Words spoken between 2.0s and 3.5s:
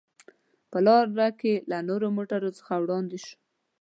موټرو څخه وړاندې شوو.